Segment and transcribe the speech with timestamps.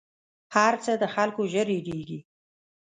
[0.55, 2.19] هر څه د خلکو ژر هېرېـږي